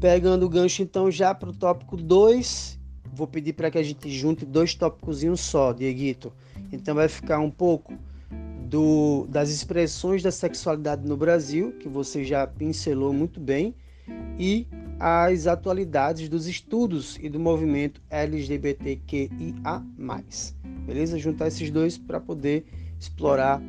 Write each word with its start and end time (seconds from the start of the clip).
Pegando 0.00 0.44
o 0.44 0.48
gancho 0.48 0.82
então 0.82 1.10
já 1.10 1.34
para 1.34 1.48
o 1.48 1.52
tópico 1.52 1.96
2, 1.96 2.78
vou 3.12 3.26
pedir 3.26 3.52
para 3.52 3.70
que 3.70 3.78
a 3.78 3.82
gente 3.82 4.10
junte 4.10 4.44
dois 4.44 4.74
tópicos 4.74 5.22
só, 5.40 5.72
Dieguito. 5.72 6.32
Então 6.72 6.94
vai 6.94 7.08
ficar 7.08 7.38
um 7.38 7.50
pouco 7.50 7.94
do, 8.68 9.26
das 9.28 9.50
expressões 9.50 10.22
da 10.22 10.30
sexualidade 10.30 11.06
no 11.06 11.16
Brasil, 11.16 11.72
que 11.78 11.88
você 11.88 12.24
já 12.24 12.46
pincelou 12.46 13.12
muito 13.12 13.38
bem, 13.38 13.74
e 14.38 14.66
as 14.98 15.46
atualidades 15.46 16.28
dos 16.28 16.46
estudos 16.46 17.18
e 17.20 17.28
do 17.28 17.38
movimento 17.38 18.00
LGBTQIA+. 18.10 19.82
Beleza? 20.86 21.18
Juntar 21.18 21.48
esses 21.48 21.70
dois 21.70 21.96
para 21.96 22.20
poder 22.20 22.64
explorar 22.98 23.62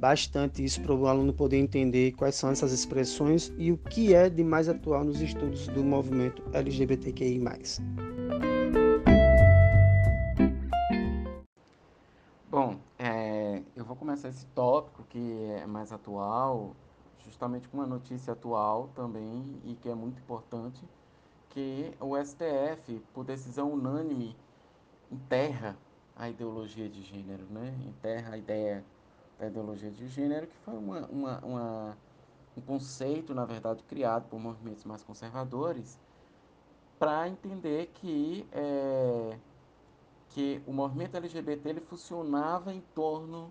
bastante 0.00 0.64
isso 0.64 0.80
para 0.80 0.94
o 0.94 1.06
aluno 1.06 1.30
poder 1.30 1.58
entender 1.58 2.12
quais 2.12 2.34
são 2.34 2.50
essas 2.50 2.72
expressões 2.72 3.52
e 3.58 3.70
o 3.70 3.76
que 3.76 4.14
é 4.14 4.30
de 4.30 4.42
mais 4.42 4.66
atual 4.66 5.04
nos 5.04 5.20
estudos 5.20 5.68
do 5.68 5.84
movimento 5.84 6.42
LGBTQI+. 6.54 7.38
Bom, 12.50 12.78
é, 12.98 13.62
eu 13.76 13.84
vou 13.84 13.94
começar 13.94 14.30
esse 14.30 14.46
tópico 14.46 15.04
que 15.10 15.42
é 15.60 15.66
mais 15.66 15.92
atual, 15.92 16.74
justamente 17.26 17.68
com 17.68 17.76
uma 17.76 17.86
notícia 17.86 18.32
atual 18.32 18.88
também 18.96 19.60
e 19.66 19.74
que 19.74 19.88
é 19.90 19.94
muito 19.94 20.18
importante, 20.18 20.82
que 21.50 21.92
o 22.00 22.16
STF, 22.16 23.02
por 23.12 23.24
decisão 23.24 23.70
unânime, 23.72 24.34
enterra 25.12 25.76
a 26.16 26.30
ideologia 26.30 26.88
de 26.88 27.02
gênero, 27.02 27.44
né? 27.50 27.74
enterra 27.86 28.34
a 28.34 28.38
ideia 28.38 28.84
da 29.40 29.46
ideologia 29.46 29.90
de 29.90 30.06
gênero, 30.06 30.46
que 30.46 30.56
foi 30.58 30.74
uma, 30.76 31.06
uma, 31.08 31.38
uma, 31.44 31.98
um 32.56 32.60
conceito, 32.60 33.34
na 33.34 33.46
verdade, 33.46 33.82
criado 33.84 34.28
por 34.28 34.38
movimentos 34.38 34.84
mais 34.84 35.02
conservadores, 35.02 35.98
para 36.98 37.26
entender 37.26 37.86
que, 37.94 38.46
é, 38.52 39.38
que 40.28 40.62
o 40.66 40.72
movimento 40.72 41.16
LGBT 41.16 41.70
ele 41.70 41.80
funcionava 41.80 42.74
em 42.74 42.82
torno 42.94 43.50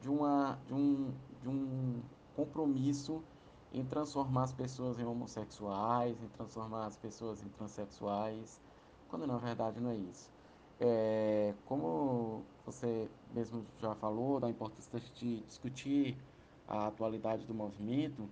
de, 0.00 0.08
uma, 0.08 0.60
de, 0.66 0.72
um, 0.72 1.12
de 1.42 1.48
um 1.48 2.00
compromisso 2.36 3.24
em 3.72 3.84
transformar 3.84 4.44
as 4.44 4.52
pessoas 4.52 5.00
em 5.00 5.04
homossexuais, 5.04 6.22
em 6.22 6.28
transformar 6.28 6.86
as 6.86 6.96
pessoas 6.96 7.42
em 7.42 7.48
transexuais, 7.48 8.60
quando 9.08 9.26
na 9.26 9.36
verdade 9.36 9.80
não 9.80 9.90
é 9.90 9.96
isso. 9.96 10.30
É, 10.78 11.54
como 11.64 12.46
você 12.64 13.08
mesmo 13.32 13.64
já 13.80 13.94
falou 13.94 14.40
da 14.40 14.48
importância 14.48 15.00
de 15.14 15.40
discutir 15.42 16.16
a 16.66 16.86
atualidade 16.86 17.44
do 17.44 17.54
movimento, 17.54 18.28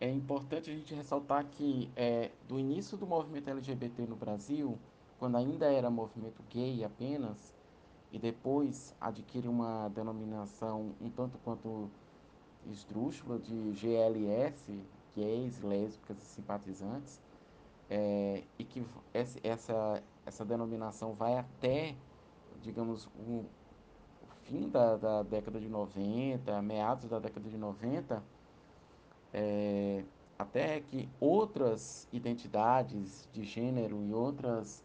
é 0.00 0.10
importante 0.10 0.70
a 0.70 0.74
gente 0.74 0.94
ressaltar 0.94 1.46
que 1.46 1.90
é, 1.96 2.30
do 2.48 2.58
início 2.58 2.96
do 2.96 3.06
movimento 3.06 3.48
LGBT 3.48 4.02
no 4.06 4.16
Brasil, 4.16 4.78
quando 5.18 5.36
ainda 5.36 5.72
era 5.72 5.88
movimento 5.88 6.42
gay 6.50 6.84
apenas, 6.84 7.54
e 8.12 8.18
depois 8.18 8.94
adquire 9.00 9.48
uma 9.48 9.88
denominação 9.88 10.92
um 11.00 11.10
tanto 11.10 11.38
quanto 11.38 11.90
esdrúxula 12.70 13.38
de 13.38 13.72
GLS, 13.72 14.84
gays, 15.16 15.60
lésbicas 15.62 16.18
e 16.18 16.26
simpatizantes, 16.26 17.20
é, 17.90 18.42
e 18.58 18.64
que 18.64 18.84
essa, 19.42 20.02
essa 20.24 20.44
denominação 20.44 21.12
vai 21.12 21.36
até, 21.36 21.94
digamos, 22.64 23.06
o 23.06 23.44
fim 24.42 24.68
da, 24.68 24.96
da 24.96 25.22
década 25.22 25.60
de 25.60 25.68
90, 25.68 26.62
meados 26.62 27.08
da 27.08 27.18
década 27.18 27.48
de 27.48 27.56
90, 27.56 28.22
é, 29.32 30.04
até 30.38 30.80
que 30.80 31.08
outras 31.20 32.08
identidades 32.12 33.28
de 33.32 33.44
gênero 33.44 34.02
e 34.02 34.12
outras, 34.12 34.82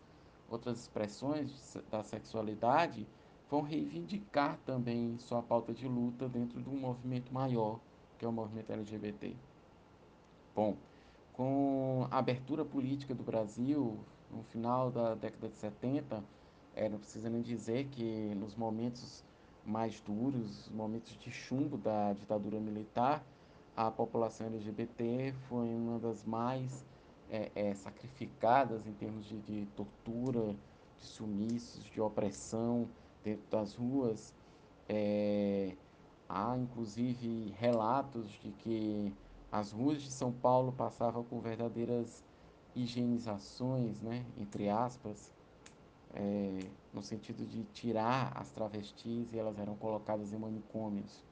outras 0.50 0.80
expressões 0.80 1.78
da 1.90 2.04
sexualidade 2.04 3.08
vão 3.50 3.62
reivindicar 3.62 4.60
também 4.66 5.18
sua 5.18 5.42
pauta 5.42 5.74
de 5.74 5.88
luta 5.88 6.28
dentro 6.30 6.62
de 6.62 6.70
um 6.70 6.78
movimento 6.78 7.34
maior, 7.34 7.80
que 8.18 8.26
é 8.26 8.28
o 8.28 8.32
movimento 8.32 8.72
LGBT. 8.72 9.36
Bom, 10.56 10.76
com 11.34 12.08
a 12.12 12.20
abertura 12.20 12.64
política 12.64 13.16
do 13.16 13.24
Brasil, 13.24 13.98
no 14.30 14.44
final 14.44 14.92
da 14.92 15.16
década 15.16 15.48
de 15.50 15.56
70, 15.58 16.24
não 16.88 17.00
precisa 17.00 17.30
nem 17.30 17.42
dizer 17.42 17.88
que 17.88 18.34
nos 18.36 18.56
momentos 18.56 19.26
mais 19.66 20.00
duros, 20.00 20.70
momentos 20.70 21.18
de 21.18 21.32
chumbo 21.32 21.78
da 21.78 22.14
ditadura 22.14 22.60
militar, 22.60 23.24
a 23.76 23.92
população 23.92 24.48
LGBT 24.48 25.34
foi 25.48 25.68
uma 25.68 26.00
das 26.00 26.24
mais 26.24 26.86
é, 27.30 27.52
é, 27.56 27.74
sacrificadas 27.74 28.86
em 28.88 28.94
termos 28.94 29.26
de, 29.26 29.40
de, 29.40 29.66
tortura, 29.76 30.56
de 30.98 31.06
sumiços, 31.06 31.84
de 31.86 32.02
opressão 32.02 32.90
dentro 33.24 33.46
das 33.50 33.76
ruas. 33.76 34.34
É, 34.88 35.76
há 36.28 36.58
inclusive 36.58 37.54
relatos 37.58 38.30
de 38.42 38.52
que 38.52 39.14
as 39.52 39.72
ruas 39.72 40.02
de 40.02 40.12
São 40.12 40.32
Paulo 40.32 40.72
passavam 40.72 41.24
por 41.24 41.42
verdadeiras 41.42 42.24
higienizações, 42.76 44.00
né, 44.02 44.26
entre 44.38 44.70
aspas, 44.70 45.32
é, 46.14 46.60
no 46.94 47.02
sentido 47.02 47.46
de 47.46 47.64
tirar 47.66 48.32
as 48.36 48.50
travestis 48.52 49.32
e 49.34 49.38
elas 49.38 49.58
eram 49.60 49.76
colocadas 49.76 50.34
em 50.34 50.38
manicômios. 50.38 51.24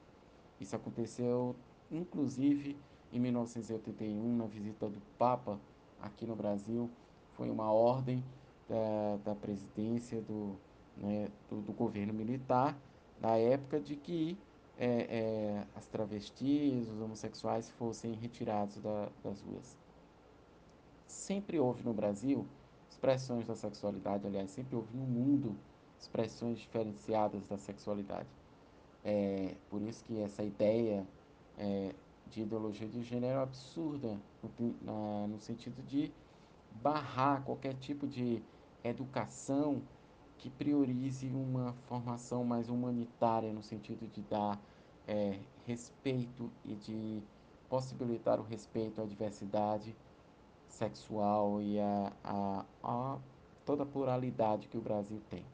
Isso 0.60 0.74
aconteceu, 0.74 1.54
inclusive, 1.90 2.76
em 3.12 3.20
1981, 3.20 4.36
na 4.36 4.46
visita 4.46 4.88
do 4.88 5.00
Papa 5.18 5.58
aqui 6.00 6.26
no 6.26 6.36
Brasil. 6.36 6.90
Foi 7.32 7.50
uma 7.50 7.72
ordem 7.72 8.22
da, 8.68 9.16
da 9.24 9.34
presidência 9.34 10.20
do, 10.20 10.56
né, 10.96 11.28
do, 11.48 11.60
do 11.62 11.72
governo 11.72 12.12
militar 12.12 12.76
da 13.20 13.36
época 13.36 13.80
de 13.80 13.96
que 13.96 14.38
é, 14.78 14.86
é, 14.86 15.66
as 15.74 15.86
travestis, 15.88 16.88
os 16.88 17.00
homossexuais 17.00 17.68
fossem 17.70 18.12
retirados 18.12 18.80
da, 18.80 19.08
das 19.24 19.40
ruas. 19.40 19.76
Sempre 21.06 21.58
houve 21.58 21.82
no 21.82 21.92
Brasil 21.92 22.46
expressões 22.90 23.46
da 23.46 23.54
sexualidade, 23.54 24.26
aliás, 24.26 24.50
sempre 24.50 24.76
houve 24.76 24.96
no 24.96 25.04
mundo 25.04 25.56
expressões 25.98 26.58
diferenciadas 26.58 27.46
da 27.46 27.56
sexualidade. 27.56 28.28
É, 29.04 29.54
por 29.70 29.80
isso 29.82 30.04
que 30.04 30.20
essa 30.20 30.42
ideia 30.42 31.06
é, 31.56 31.94
de 32.26 32.42
ideologia 32.42 32.88
de 32.88 33.02
gênero 33.02 33.38
é 33.38 33.42
absurda, 33.42 34.18
no, 34.42 34.74
na, 34.82 35.26
no 35.26 35.40
sentido 35.40 35.82
de 35.82 36.12
barrar 36.70 37.42
qualquer 37.44 37.74
tipo 37.74 38.06
de 38.06 38.42
educação 38.84 39.82
que 40.36 40.48
priorize 40.50 41.26
uma 41.28 41.72
formação 41.88 42.44
mais 42.44 42.68
humanitária, 42.68 43.52
no 43.52 43.62
sentido 43.62 44.06
de 44.06 44.22
dar 44.22 44.60
é, 45.06 45.40
respeito 45.66 46.50
e 46.64 46.74
de 46.76 47.22
possibilitar 47.68 48.38
o 48.38 48.44
respeito 48.44 49.02
à 49.02 49.04
diversidade 49.04 49.96
sexual 50.68 51.60
e 51.60 51.78
a, 51.80 52.12
a, 52.24 52.64
a 52.82 53.18
toda 53.64 53.82
a 53.82 53.86
pluralidade 53.86 54.68
que 54.68 54.76
o 54.76 54.80
Brasil 54.80 55.20
tem. 55.28 55.44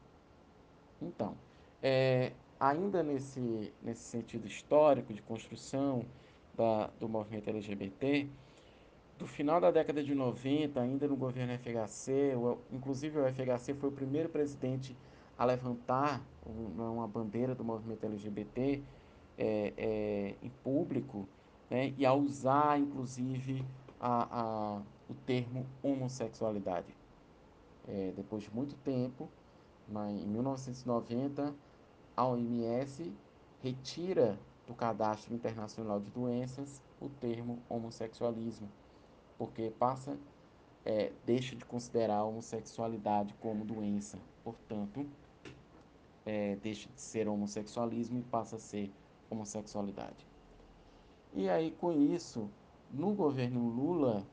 Então, 1.01 1.35
é, 1.81 2.31
ainda 2.59 3.03
nesse, 3.03 3.73
nesse 3.81 4.03
sentido 4.03 4.47
histórico 4.47 5.13
de 5.13 5.21
construção 5.21 6.05
da, 6.55 6.87
do 6.99 7.09
movimento 7.09 7.49
LGBT, 7.49 8.27
do 9.17 9.27
final 9.27 9.61
da 9.61 9.71
década 9.71 10.03
de 10.03 10.13
90, 10.13 10.79
ainda 10.79 11.07
no 11.07 11.15
governo 11.15 11.53
FHC, 11.57 12.35
o, 12.35 12.57
inclusive 12.71 13.19
o 13.19 13.23
FHC 13.25 13.73
foi 13.73 13.89
o 13.89 13.91
primeiro 13.91 14.29
presidente 14.29 14.95
a 15.37 15.45
levantar 15.45 16.21
uma 16.45 17.07
bandeira 17.07 17.53
do 17.53 17.63
movimento 17.63 18.05
LGBT 18.05 18.81
é, 19.37 19.73
é, 19.77 20.35
em 20.41 20.49
público 20.63 21.27
né, 21.69 21.93
e 21.97 22.05
a 22.05 22.13
usar, 22.13 22.79
inclusive, 22.79 23.65
a, 23.99 24.27
a, 24.31 24.81
o 25.09 25.13
termo 25.13 25.65
homossexualidade. 25.83 26.95
É, 27.87 28.13
depois 28.15 28.43
de 28.43 28.51
muito 28.53 28.75
tempo, 28.77 29.29
em 29.87 30.27
1990, 30.27 31.53
a 32.17 32.25
OMS 32.25 33.13
retira 33.61 34.39
do 34.65 34.73
cadastro 34.73 35.33
internacional 35.33 35.99
de 35.99 36.09
doenças 36.09 36.81
o 36.99 37.09
termo 37.09 37.59
homossexualismo 37.69 38.67
porque 39.37 39.71
passa, 39.77 40.17
é, 40.83 41.11
deixa 41.25 41.55
de 41.55 41.65
considerar 41.65 42.17
a 42.17 42.23
homossexualidade 42.23 43.33
como 43.39 43.65
doença, 43.65 44.19
portanto, 44.43 45.05
é, 46.25 46.55
deixa 46.57 46.89
de 46.89 47.01
ser 47.01 47.27
homossexualismo 47.27 48.19
e 48.19 48.23
passa 48.23 48.55
a 48.55 48.59
ser 48.59 48.91
homossexualidade. 49.29 50.27
E 51.33 51.49
aí, 51.49 51.71
com 51.71 51.91
isso, 51.91 52.49
no 52.91 53.13
governo 53.13 53.67
Lula, 53.67 54.25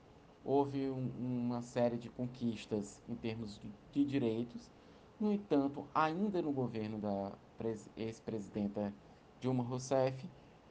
houve 0.44 0.90
um, 0.90 1.10
uma 1.18 1.62
série 1.62 1.96
de 1.96 2.08
conquistas 2.08 3.02
em 3.08 3.14
termos 3.14 3.58
de, 3.58 3.70
de 3.92 4.04
direitos. 4.04 4.70
No 5.20 5.32
entanto, 5.32 5.86
ainda 5.94 6.42
no 6.42 6.52
governo 6.52 6.98
da 6.98 7.32
ex-presidenta 7.96 8.92
Dilma 9.40 9.62
Rousseff, 9.62 10.28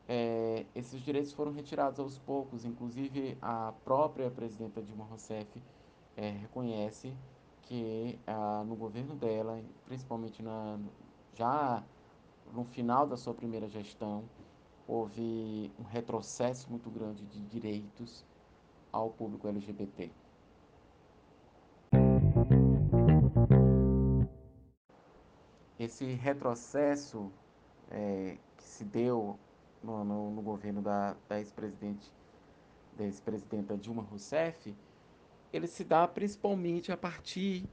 é, 0.08 0.66
esses 0.76 1.02
direitos 1.02 1.32
foram 1.32 1.52
retirados 1.54 2.00
aos 2.00 2.18
poucos, 2.18 2.66
inclusive 2.66 3.38
a 3.42 3.74
própria 3.86 4.30
presidenta 4.30 4.82
Dilma 4.82 5.06
Rousseff 5.06 5.62
é, 6.18 6.32
reconhece 6.32 7.16
que 7.62 8.20
ah, 8.28 8.64
no 8.66 8.76
governo 8.76 9.16
dela, 9.16 9.64
principalmente 9.86 10.44
na, 10.44 10.78
já 11.34 11.84
no 12.52 12.66
final 12.66 13.08
da 13.08 13.16
sua 13.16 13.34
primeira 13.34 13.70
gestão, 13.70 14.26
houve 14.86 15.72
um 15.80 15.84
retrocesso 15.84 16.70
muito 16.70 16.90
grande 16.90 17.26
de 17.26 17.40
direitos 17.46 18.26
ao 18.92 19.10
público 19.10 19.48
LGBT. 19.48 20.12
Esse 25.80 26.06
retrocesso 26.14 27.32
é, 27.90 28.38
que 28.58 28.64
se 28.64 28.84
deu 28.84 29.38
no, 29.84 30.04
no, 30.04 30.32
no 30.32 30.42
governo 30.42 30.82
da, 30.82 31.16
da 31.28 31.40
ex-presidente 31.40 32.12
da 32.98 33.06
ex-presidenta 33.06 33.78
Dilma 33.78 34.04
Rousseff, 34.04 34.76
ele 35.52 35.68
se 35.68 35.84
dá 35.84 36.08
principalmente 36.08 36.92
a 36.92 36.98
partir 36.98 37.66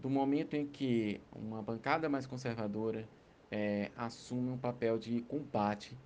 do 0.00 0.10
momento 0.10 0.54
em 0.54 0.66
que 0.66 1.20
uma 1.34 1.62
bancada 1.62 2.08
mais 2.08 2.26
conservadora 2.26 3.08
é, 3.50 3.90
assume 3.96 4.50
um 4.50 4.58
papel 4.58 4.98
de 4.98 5.20
combate 5.22 5.96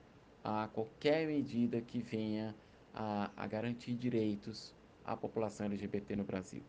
a 0.43 0.69
qualquer 0.73 1.27
medida 1.27 1.81
que 1.81 1.99
venha 2.01 2.55
a, 2.95 3.31
a 3.37 3.47
garantir 3.47 3.95
direitos 3.95 4.75
à 5.05 5.17
população 5.17 5.67
LGBT 5.67 6.17
no 6.17 6.25
Brasil. 6.25 6.63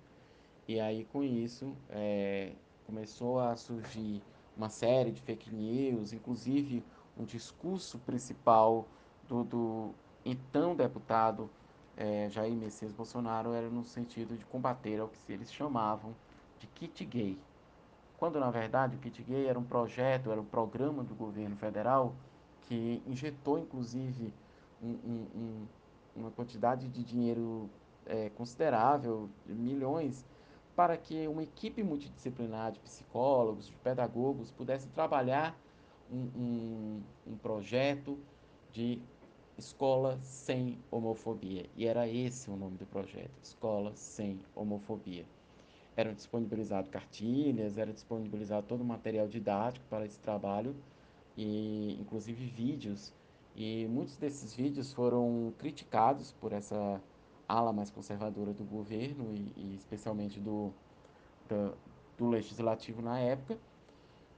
E 0.68 0.79
aí, 0.79 1.06
com 1.06 1.23
isso, 1.23 1.75
é, 1.89 2.53
começou 2.85 3.39
a 3.39 3.56
surgir 3.56 4.21
uma 4.56 4.69
série 4.69 5.12
de 5.12 5.21
fake 5.21 5.53
news, 5.53 6.13
inclusive 6.13 6.83
um 7.18 7.25
discurso 7.25 8.00
principal 8.00 8.88
do, 9.27 9.44
do 9.44 9.95
então 10.25 10.75
deputado 10.75 11.50
é, 11.97 12.29
Jair 12.29 12.53
Messias 12.53 12.91
Bolsonaro 12.91 13.53
era 13.53 13.69
no 13.69 13.83
sentido 13.83 14.38
de 14.38 14.45
combater 14.45 15.01
o 15.01 15.07
que 15.07 15.31
eles 15.31 15.51
chamavam 15.51 16.15
de 16.59 16.68
kit 16.68 17.06
gay. 17.06 17.38
Quando, 18.18 18.39
na 18.39 18.51
verdade, 18.51 18.95
o 18.95 19.00
kit 19.00 19.21
gay 19.23 19.47
era 19.47 19.57
um 19.57 19.63
projeto, 19.63 20.31
era 20.31 20.39
um 20.39 20.45
programa 20.45 21.03
do 21.03 21.15
governo 21.15 21.56
federal 21.56 22.15
que 22.62 23.01
injetou, 23.07 23.57
inclusive, 23.57 24.33
um, 24.81 24.89
um, 25.35 25.68
uma 26.21 26.31
quantidade 26.31 26.88
de 26.88 27.03
dinheiro 27.03 27.69
é, 28.06 28.29
considerável, 28.29 29.29
milhões, 29.45 30.25
para 30.75 30.95
que 30.95 31.27
uma 31.27 31.44
equipe 31.44 31.83
multidisciplinar 31.83 32.71
de 32.71 32.79
psicólogos, 32.79 33.68
de 33.68 33.75
pedagogos, 33.77 34.51
pudesse 34.51 34.88
trabalhar 34.89 35.57
um, 36.12 37.01
um 37.27 37.35
projeto 37.38 38.18
de 38.71 39.01
Escola 39.57 40.18
Sem 40.21 40.79
Homofobia. 40.89 41.65
E 41.75 41.85
era 41.85 42.07
esse 42.07 42.50
o 42.50 42.56
nome 42.56 42.77
do 42.77 42.85
projeto, 42.85 43.31
Escola 43.44 43.91
Sem 43.95 44.39
Homofobia. 44.56 45.25
Eram 45.95 46.13
disponibilizadas 46.13 46.89
cartilhas, 46.89 47.77
era 47.77 47.91
disponibilizado 47.91 48.65
todo 48.65 48.81
o 48.81 48.85
material 48.85 49.27
didático 49.27 49.85
para 49.89 50.06
esse 50.06 50.19
trabalho, 50.19 50.75
e 51.38 51.97
inclusive 52.00 52.45
vídeos. 52.45 53.13
E 53.56 53.86
muitos 53.88 54.18
desses 54.18 54.53
vídeos 54.53 54.94
foram 54.94 55.53
criticados 55.57 56.31
por 56.33 56.53
essa 56.53 57.01
ala 57.48 57.74
mais 57.74 57.89
conservadora 57.89 58.53
do 58.53 58.63
governo, 58.63 59.33
e, 59.33 59.53
e 59.57 59.75
especialmente 59.75 60.39
do, 60.39 60.74
do, 62.18 62.30
legislativo 62.30 63.01
na 63.01 63.19
época, 63.19 63.59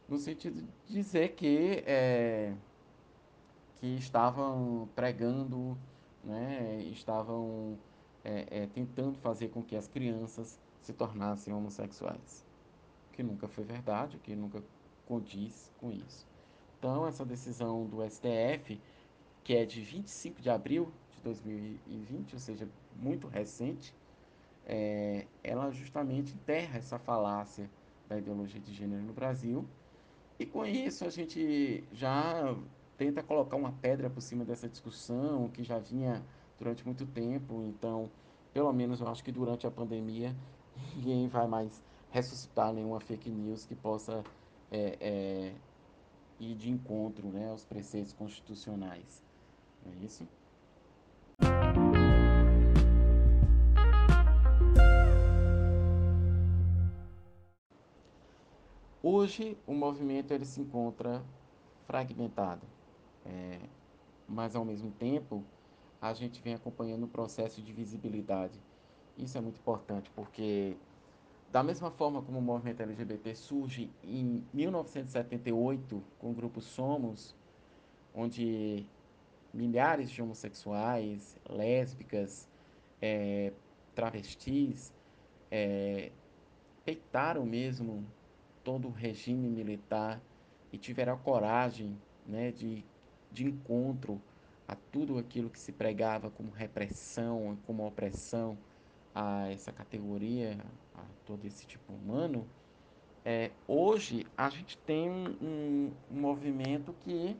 no 0.08 0.18
sentido 0.18 0.62
de 0.62 0.94
dizer 0.94 1.30
que 1.36 1.84
é, 1.86 2.54
que 3.76 3.88
estavam 3.96 4.90
pregando, 4.96 5.78
né, 6.24 6.82
estavam 6.92 7.78
é, 8.24 8.64
é, 8.64 8.68
tentando 8.68 9.18
fazer 9.20 9.50
com 9.50 9.62
que 9.62 9.76
as 9.76 9.88
crianças 9.88 10.60
se 10.82 10.94
tornassem 10.94 11.54
homossexuais. 11.54 12.46
Que 13.12 13.22
nunca 13.22 13.48
foi 13.48 13.64
verdade, 13.64 14.18
que 14.18 14.36
nunca 14.36 14.64
condiz 15.06 15.72
com 15.80 15.92
isso. 15.92 16.26
Então, 16.80 17.08
essa 17.08 17.26
decisão 17.26 17.86
do 17.86 18.02
STF, 18.10 18.80
que 19.44 19.54
é 19.54 19.66
de 19.66 19.82
25 19.82 20.42
de 20.42 20.50
abril 20.50 20.92
de 21.12 21.22
2020, 21.22 22.34
ou 22.34 22.40
seja, 22.40 22.68
muito 22.96 23.28
recente, 23.28 23.94
é, 24.66 25.28
ela 25.44 25.70
justamente 25.72 26.34
enterra 26.34 26.78
essa 26.78 26.98
falácia 26.98 27.70
da 28.08 28.18
ideologia 28.18 28.60
de 28.60 28.74
gênero 28.74 29.04
no 29.04 29.14
Brasil. 29.14 29.68
E 30.40 30.46
com 30.46 30.66
isso 30.66 31.06
a 31.06 31.10
gente 31.10 31.84
já 31.92 32.56
tenta 32.98 33.22
colocar 33.24 33.56
uma 33.58 33.72
pedra 33.74 34.10
por 34.10 34.22
cima 34.22 34.46
dessa 34.46 34.70
discussão 34.70 35.50
que 35.50 35.64
já 35.64 35.80
vinha 35.80 36.26
durante 36.58 36.86
muito 36.86 37.06
tempo. 37.06 37.64
Então, 37.64 38.10
pelo 38.54 38.72
menos 38.74 39.02
eu 39.02 39.08
acho 39.08 39.24
que 39.24 39.32
durante 39.32 39.68
a 39.68 39.72
pandemia 39.72 40.36
ninguém 40.96 41.28
vai 41.28 41.48
mais 41.48 41.84
ressuscitar 42.10 42.74
nenhuma 42.74 43.00
fake 43.00 43.30
news 43.30 43.66
que 43.66 43.76
possa 43.76 44.24
é, 44.72 44.98
é, 45.02 45.56
ir 46.40 46.56
de 46.56 46.70
encontro 46.70 47.32
né, 47.32 47.50
aos 47.50 47.66
preceitos 47.66 48.14
constitucionais. 48.14 49.23
É 49.86 50.06
isso? 50.06 50.28
Hoje 59.02 59.58
o 59.68 59.74
movimento 59.74 60.32
ele 60.32 60.46
se 60.46 60.62
encontra 60.62 61.22
fragmentado. 61.86 62.66
É, 63.26 63.60
mas 64.28 64.56
ao 64.56 64.64
mesmo 64.66 64.92
tempo, 64.92 65.44
a 66.02 66.14
gente 66.14 66.42
vem 66.42 66.54
acompanhando 66.54 67.04
o 67.04 67.08
processo 67.08 67.62
de 67.62 67.74
visibilidade. 67.74 68.60
Isso 69.18 69.38
é 69.38 69.42
muito 69.42 69.60
importante, 69.60 70.10
porque 70.16 70.76
da 71.52 71.62
mesma 71.62 71.92
forma 71.92 72.22
como 72.22 72.40
o 72.40 72.42
movimento 72.42 72.82
LGBT 72.82 73.36
surge 73.36 73.92
em 74.04 74.44
1978 74.54 76.04
com 76.18 76.32
o 76.32 76.34
grupo 76.34 76.62
Somos, 76.62 77.36
onde 78.16 78.88
milhares 79.54 80.10
de 80.10 80.22
homossexuais, 80.22 81.38
lésbicas, 81.50 82.50
é, 83.02 83.54
travestis 83.94 84.94
é, 85.52 86.12
peitaram 86.84 87.46
mesmo 87.46 88.06
todo 88.64 88.88
o 88.88 88.92
regime 88.92 89.48
militar 89.50 90.22
e 90.72 90.78
tiveram 90.78 91.14
a 91.14 91.18
coragem 91.18 91.96
né, 92.26 92.52
de 92.52 92.84
de 93.34 93.46
encontro 93.46 94.22
a 94.68 94.76
tudo 94.76 95.18
aquilo 95.18 95.50
que 95.50 95.60
se 95.60 95.72
pregava 95.72 96.30
como 96.30 96.52
repressão, 96.52 97.58
como 97.66 97.86
opressão 97.86 98.58
a 99.14 99.50
essa 99.52 99.72
categoria, 99.72 100.58
a 100.96 101.04
todo 101.26 101.46
esse 101.46 101.66
tipo 101.66 101.92
humano, 101.92 102.48
é, 103.26 103.52
hoje 103.68 104.26
a 104.38 104.50
gente 104.50 104.78
tem 104.80 105.10
um, 105.10 105.92
um, 106.12 106.20
movimento 106.20 106.94
que, 107.02 107.36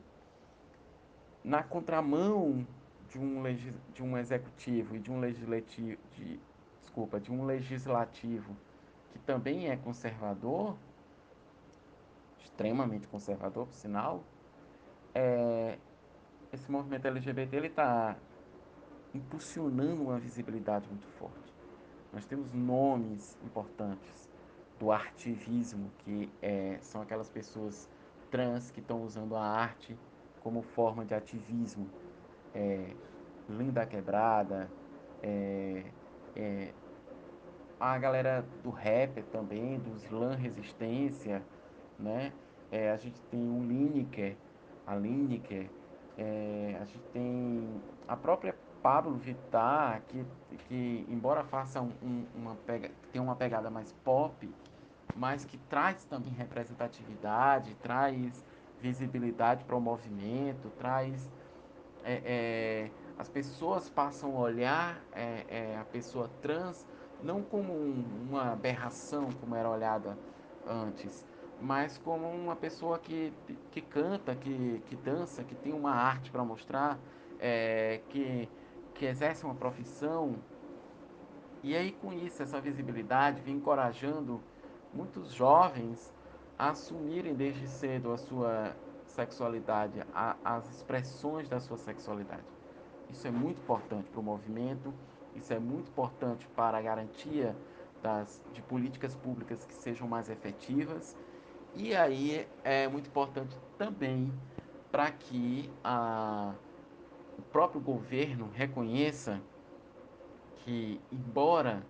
na 1.44 1.62
contramão 1.62 2.66
de 3.10 3.18
um, 3.18 3.42
de 3.92 4.02
um 4.02 4.16
executivo 4.16 4.96
e 4.96 4.98
de 4.98 5.12
um 5.12 5.20
legislativo, 5.20 6.00
de, 6.12 6.40
desculpa, 6.80 7.20
de 7.20 7.30
um 7.30 7.44
legislativo 7.44 8.56
que 9.12 9.18
também 9.20 9.68
é 9.68 9.76
conservador, 9.76 10.74
extremamente 12.42 13.06
conservador, 13.06 13.66
por 13.66 13.74
sinal, 13.74 14.24
é, 15.14 15.78
esse 16.52 16.70
movimento 16.70 17.06
LGBT 17.06 17.56
ele 17.56 17.66
está 17.66 18.16
impulsionando 19.14 20.02
uma 20.02 20.18
visibilidade 20.18 20.88
muito 20.88 21.06
forte. 21.18 21.54
Nós 22.12 22.24
temos 22.24 22.52
nomes 22.52 23.38
importantes 23.44 24.30
do 24.78 24.90
artivismo, 24.90 25.90
que 25.98 26.32
é, 26.40 26.78
são 26.80 27.02
aquelas 27.02 27.28
pessoas 27.28 27.88
trans 28.30 28.70
que 28.70 28.80
estão 28.80 29.02
usando 29.02 29.36
a 29.36 29.42
arte 29.42 29.96
como 30.44 30.62
forma 30.62 31.04
de 31.04 31.14
ativismo. 31.14 31.88
É, 32.54 32.94
Linda 33.48 33.84
Quebrada, 33.84 34.70
é, 35.22 35.84
é, 36.36 36.72
a 37.80 37.98
galera 37.98 38.46
do 38.62 38.70
rap 38.70 39.22
também, 39.24 39.80
do 39.80 39.96
slam 39.96 40.36
resistência, 40.36 41.42
né? 41.98 42.32
É, 42.70 42.90
a 42.90 42.96
gente 42.96 43.20
tem 43.22 43.40
o 43.40 43.62
Lineker, 43.62 44.36
a 44.86 44.94
Lineker, 44.94 45.70
é, 46.16 46.76
a 46.80 46.84
gente 46.84 47.04
tem 47.12 47.82
a 48.06 48.16
própria 48.16 48.54
Pablo 48.82 49.16
Vittar, 49.16 50.02
que, 50.08 50.26
que 50.68 51.06
embora 51.08 51.42
faça 51.42 51.80
um, 51.80 51.92
um, 52.02 52.26
uma 52.34 52.56
pega, 52.56 52.90
tem 53.10 53.20
uma 53.20 53.34
pegada 53.34 53.70
mais 53.70 53.92
pop, 53.92 54.54
mas 55.14 55.44
que 55.44 55.56
traz 55.56 56.04
também 56.04 56.32
representatividade, 56.32 57.74
traz 57.76 58.44
visibilidade 58.84 59.64
para 59.64 59.74
o 59.74 59.80
movimento, 59.80 60.70
traz 60.78 61.32
é, 62.04 62.20
é, 62.24 62.90
as 63.18 63.30
pessoas 63.30 63.88
passam 63.88 64.36
a 64.36 64.40
olhar 64.40 65.02
é, 65.12 65.44
é 65.48 65.78
a 65.80 65.84
pessoa 65.84 66.28
trans 66.42 66.86
não 67.22 67.42
como 67.42 67.72
um, 67.72 68.04
uma 68.28 68.52
aberração 68.52 69.30
como 69.40 69.54
era 69.54 69.70
olhada 69.70 70.18
antes, 70.66 71.26
mas 71.60 71.96
como 71.96 72.28
uma 72.28 72.54
pessoa 72.54 72.98
que, 72.98 73.32
que 73.70 73.80
canta, 73.80 74.34
que, 74.34 74.82
que 74.86 74.96
dança, 74.96 75.42
que 75.42 75.54
tem 75.54 75.72
uma 75.72 75.92
arte 75.92 76.30
para 76.30 76.44
mostrar, 76.44 76.98
é, 77.40 78.02
que, 78.10 78.48
que 78.94 79.06
exerce 79.06 79.44
uma 79.44 79.54
profissão. 79.54 80.36
E 81.62 81.74
aí, 81.74 81.92
com 81.92 82.12
isso, 82.12 82.42
essa 82.42 82.60
visibilidade 82.60 83.40
vem 83.40 83.56
encorajando 83.56 84.42
muitos 84.92 85.32
jovens 85.32 86.12
assumirem 86.58 87.34
desde 87.34 87.66
cedo 87.68 88.12
a 88.12 88.18
sua 88.18 88.76
sexualidade, 89.06 90.02
a, 90.12 90.36
as 90.44 90.68
expressões 90.68 91.48
da 91.48 91.60
sua 91.60 91.78
sexualidade. 91.78 92.44
Isso 93.10 93.26
é 93.26 93.30
muito 93.30 93.60
importante 93.60 94.10
para 94.10 94.20
o 94.20 94.22
movimento, 94.22 94.92
isso 95.34 95.52
é 95.52 95.58
muito 95.58 95.90
importante 95.90 96.48
para 96.48 96.78
a 96.78 96.82
garantia 96.82 97.56
das, 98.02 98.42
de 98.52 98.62
políticas 98.62 99.14
públicas 99.14 99.64
que 99.64 99.74
sejam 99.74 100.06
mais 100.08 100.28
efetivas. 100.28 101.16
E 101.74 101.94
aí 101.94 102.48
é 102.62 102.86
muito 102.88 103.08
importante 103.08 103.56
também 103.76 104.32
para 104.90 105.10
que 105.10 105.72
a, 105.82 106.54
o 107.36 107.42
próprio 107.42 107.80
governo 107.80 108.48
reconheça 108.48 109.42
que, 110.56 111.00
embora 111.10 111.84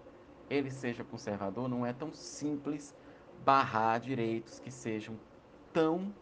ele 0.48 0.70
seja 0.70 1.04
conservador, 1.04 1.68
não 1.68 1.84
é 1.84 1.92
tão 1.92 2.12
simples 2.12 2.96
barrar 3.44 4.00
direitos 4.00 4.58
que 4.60 4.70
sejam 4.70 5.18
tão 5.72 6.14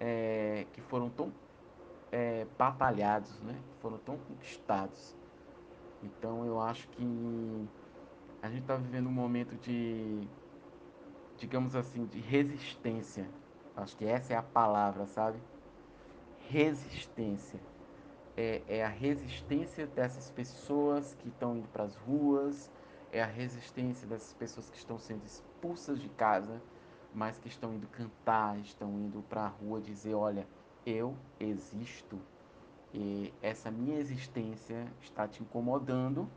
é, 0.00 0.66
que 0.72 0.80
foram 0.80 1.08
tão 1.10 1.32
é, 2.10 2.46
batalhados, 2.58 3.40
né? 3.40 3.58
foram 3.80 3.98
tão 3.98 4.16
conquistados. 4.16 5.16
Então 6.02 6.44
eu 6.44 6.60
acho 6.60 6.88
que 6.88 7.68
a 8.42 8.48
gente 8.48 8.62
está 8.62 8.76
vivendo 8.76 9.06
um 9.08 9.12
momento 9.12 9.56
de, 9.56 10.28
digamos 11.36 11.74
assim, 11.74 12.06
de 12.06 12.20
resistência. 12.20 13.28
Acho 13.76 13.96
que 13.96 14.04
essa 14.04 14.32
é 14.32 14.36
a 14.36 14.42
palavra, 14.42 15.06
sabe? 15.06 15.38
Resistência 16.48 17.60
é, 18.36 18.62
é 18.66 18.84
a 18.84 18.88
resistência 18.88 19.86
dessas 19.86 20.30
pessoas 20.30 21.14
que 21.14 21.28
estão 21.28 21.56
indo 21.56 21.68
para 21.68 21.84
as 21.84 21.94
ruas, 21.96 22.70
é 23.14 23.22
a 23.22 23.26
resistência 23.26 24.08
dessas 24.08 24.32
pessoas 24.34 24.68
que 24.68 24.76
estão 24.76 24.98
sendo 24.98 25.24
expulsas 25.24 26.00
de 26.00 26.08
casa, 26.08 26.60
mas 27.14 27.38
que 27.38 27.46
estão 27.46 27.72
indo 27.72 27.86
cantar, 27.86 28.58
estão 28.58 28.90
indo 28.98 29.22
para 29.22 29.42
a 29.42 29.48
rua 29.48 29.80
dizer: 29.80 30.14
olha, 30.14 30.44
eu 30.84 31.16
existo 31.38 32.20
e 32.92 33.32
essa 33.40 33.70
minha 33.70 33.98
existência 33.98 34.86
está 35.00 35.28
te 35.28 35.42
incomodando, 35.42 36.28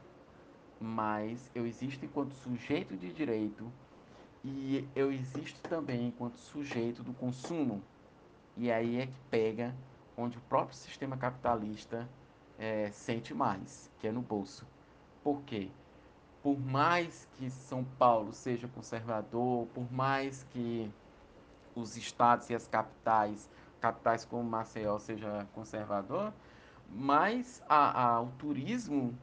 mas 0.80 1.52
eu 1.56 1.66
existo 1.66 2.06
enquanto 2.06 2.34
sujeito 2.34 2.96
de 2.96 3.12
direito 3.12 3.72
e 4.44 4.88
eu 4.96 5.12
existo 5.12 5.60
também 5.68 6.08
enquanto 6.08 6.38
sujeito 6.38 7.02
do 7.02 7.14
consumo. 7.14 7.82
E 8.56 8.72
aí 8.72 9.02
é 9.02 9.08
que 9.08 9.20
pega 9.32 9.76
onde 10.16 10.38
o 10.38 10.42
próprio 10.42 10.76
sistema 10.76 11.18
capitalista 11.18 12.08
é, 12.58 12.92
sente 12.92 13.34
mais, 13.34 13.92
que 14.00 14.08
é 14.08 14.12
no 14.12 14.22
bolso. 14.22 14.66
Por 15.24 15.42
quê? 15.44 15.70
Por 16.48 16.58
mais 16.58 17.28
que 17.34 17.50
São 17.50 17.84
Paulo 17.84 18.32
seja 18.32 18.70
conservador, 18.70 19.68
por 19.74 19.92
mais 19.92 20.46
que 20.52 20.90
os 21.76 21.98
estados 21.98 22.50
e 22.50 22.56
as 22.56 22.66
capitais, 22.66 23.50
capitais 23.82 24.24
como 24.24 24.46
Maceió 24.46 24.98
seja 24.98 25.46
conservador, 25.54 26.32
mas 26.90 27.62
a, 27.68 28.02
a, 28.02 28.22
o 28.22 28.28
turismo 28.40 29.14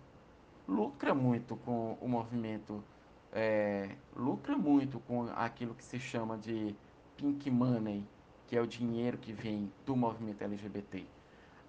lucra 0.68 1.14
muito 1.14 1.56
com 1.56 1.96
o 1.98 2.06
movimento, 2.06 2.84
é, 3.32 3.96
lucra 4.14 4.54
muito 4.54 5.00
com 5.00 5.22
aquilo 5.34 5.74
que 5.74 5.82
se 5.82 5.98
chama 5.98 6.36
de 6.36 6.76
pink 7.16 7.50
money, 7.50 8.06
que 8.46 8.54
é 8.54 8.60
o 8.60 8.66
dinheiro 8.66 9.16
que 9.16 9.32
vem 9.32 9.72
do 9.86 9.96
movimento 9.96 10.42
LGBT. 10.42 11.06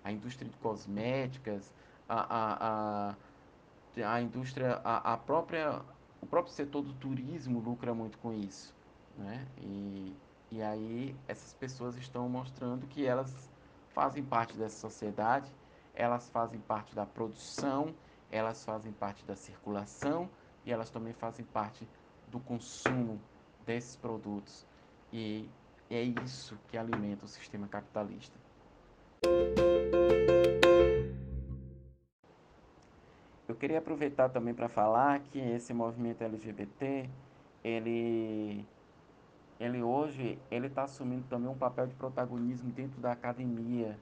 A 0.04 0.12
indústria 0.12 0.52
de 0.52 0.58
cosméticas, 0.58 1.74
a, 2.10 2.20
a, 2.20 2.58
a, 2.60 3.16
a 4.04 4.22
indústria, 4.22 4.82
a, 4.84 5.14
a 5.14 5.18
própria, 5.18 5.82
o 6.22 6.26
próprio 6.26 6.54
setor 6.54 6.82
do 6.82 6.94
turismo 6.94 7.60
lucra 7.60 7.94
muito 7.94 8.18
com 8.18 8.34
isso. 8.34 8.74
Né? 9.18 9.46
E, 9.58 10.16
e 10.52 10.62
aí 10.62 11.16
essas 11.28 11.54
pessoas 11.54 11.96
estão 11.98 12.28
mostrando 12.28 12.86
que 12.88 13.06
elas 13.06 13.50
fazem 13.94 14.24
parte 14.24 14.58
dessa 14.58 14.78
sociedade, 14.78 15.50
elas 15.94 16.30
fazem 16.30 16.60
parte 16.60 16.94
da 16.94 17.06
produção, 17.06 17.96
elas 18.32 18.66
fazem 18.66 18.92
parte 18.92 19.24
da 19.26 19.36
circulação 19.36 20.30
e 20.66 20.72
elas 20.72 20.90
também 20.90 21.14
fazem 21.14 21.46
parte 21.46 21.88
do 22.30 22.40
consumo 22.40 23.22
desses 23.66 23.96
produtos. 23.96 24.66
E 25.14 25.50
é 25.90 26.02
isso 26.02 26.58
que 26.68 26.78
alimenta 26.78 27.26
o 27.26 27.28
sistema 27.28 27.68
capitalista. 27.68 28.38
Eu 33.56 33.60
queria 33.60 33.78
aproveitar 33.78 34.28
também 34.28 34.54
para 34.54 34.68
falar 34.68 35.22
que 35.32 35.40
esse 35.40 35.74
movimento 35.74 36.22
LGBT, 36.22 37.10
ele, 37.64 38.68
ele 39.58 39.82
hoje 39.82 40.38
ele 40.52 40.68
está 40.68 40.84
assumindo 40.84 41.24
também 41.30 41.48
um 41.48 41.58
papel 41.58 41.88
de 41.88 41.96
protagonismo 41.96 42.70
dentro 42.74 43.00
da 43.00 43.14
academia, 43.14 43.98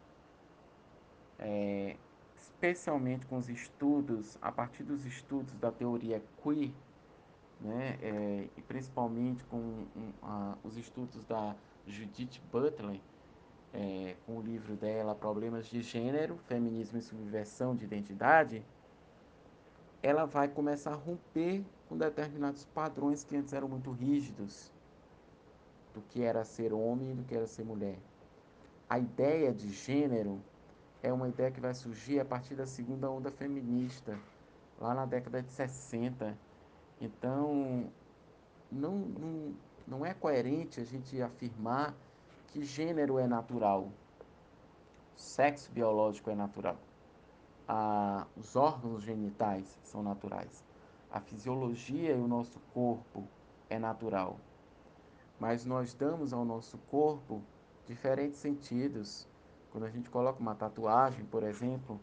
é, 1.38 1.98
especialmente 2.36 3.28
com 3.28 3.38
os 3.38 3.48
estudos, 3.48 4.40
a 4.42 4.52
partir 4.52 4.82
dos 4.82 5.06
estudos 5.06 5.54
da 5.60 5.72
teoria 5.72 6.20
queer, 6.42 6.72
né, 7.62 8.00
é, 8.02 8.48
e 8.58 8.62
principalmente 8.64 9.44
com 9.44 9.58
um, 9.58 10.12
a, 10.24 10.58
os 10.64 10.78
estudos 10.78 11.24
da 11.26 11.56
Judith 11.86 12.42
Butler, 12.52 13.00
é, 13.72 14.16
com 14.26 14.40
o 14.40 14.42
livro 14.42 14.74
dela 14.76 15.14
Problemas 15.14 15.68
de 15.68 15.80
Gênero, 15.84 16.40
Feminismo 16.48 16.98
e 16.98 17.04
Subversão 17.04 17.76
de 17.76 17.84
Identidade, 17.86 18.66
ela 20.04 20.26
vai 20.26 20.50
começar 20.50 20.92
a 20.92 20.96
romper 20.96 21.64
com 21.88 21.98
determinados 21.98 22.66
padrões 22.66 23.24
que 23.24 23.38
antes 23.38 23.54
eram 23.54 23.70
muito 23.70 23.90
rígidos 23.90 24.70
do 25.94 26.02
que 26.02 26.22
era 26.22 26.44
ser 26.44 26.74
homem 26.74 27.12
e 27.12 27.16
do 27.16 27.24
que 27.24 27.34
era 27.34 27.48
ser 27.48 27.64
mulher. 27.64 27.98
A 28.90 29.00
ideia 29.00 29.54
de 29.54 29.72
gênero 29.72 30.42
é 31.02 31.12
uma 31.12 31.30
ideia 31.30 31.50
que 31.50 31.62
vai 31.62 31.74
surgir 31.74 32.20
a 32.20 32.26
partir 32.26 32.54
da 32.54 32.66
segunda 32.66 33.10
onda 33.10 33.32
feminista, 33.32 34.20
lá 34.80 34.94
na 34.94 35.06
década 35.06 35.42
de 35.42 35.52
60. 35.52 36.38
Então, 37.00 37.90
não, 38.70 38.98
não, 38.98 39.56
não 39.88 40.06
é 40.06 40.14
coerente 40.14 40.82
a 40.82 40.84
gente 40.84 41.22
afirmar 41.22 41.96
que 42.48 42.64
gênero 42.64 43.18
é 43.18 43.28
natural, 43.28 43.90
sexo 45.16 45.72
biológico 45.72 46.30
é 46.30 46.36
natural, 46.36 46.78
a, 47.68 48.28
os 48.36 48.56
órgãos 48.56 49.04
genitais 49.04 49.80
são 49.84 50.04
naturais, 50.04 50.64
a 51.12 51.20
fisiologia 51.20 52.16
e 52.16 52.20
o 52.20 52.28
nosso 52.28 52.60
corpo 52.74 53.28
é 53.70 53.80
natural. 53.80 54.38
Mas 55.40 55.66
nós 55.66 55.94
damos 55.94 56.34
ao 56.34 56.46
nosso 56.46 56.78
corpo 56.90 57.42
diferentes 57.86 58.40
sentidos. 58.40 59.28
Quando 59.72 59.86
a 59.86 59.90
gente 59.90 60.10
coloca 60.10 60.40
uma 60.40 60.56
tatuagem, 60.56 61.26
por 61.26 61.44
exemplo, 61.44 62.00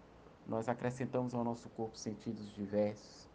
nós 0.47 0.69
acrescentamos 0.69 1.35
ao 1.35 1.45
nosso 1.45 1.69
corpo 1.71 1.97
sentidos 1.97 2.53
diversos. 2.53 3.29